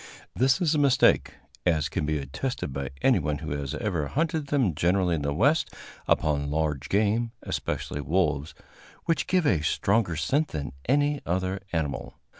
[0.35, 4.73] This is a mistake, as can be attested by anyone who has ever hunted them
[4.73, 5.71] generally in the West
[6.07, 8.55] upon large game, especially wolves,
[9.05, 12.15] which give a stronger scent than any other animal.